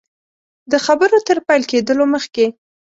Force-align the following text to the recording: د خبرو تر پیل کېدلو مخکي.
د 0.71 0.73
خبرو 0.85 1.17
تر 1.27 1.37
پیل 1.47 1.63
کېدلو 1.71 2.05
مخکي. 2.13 2.45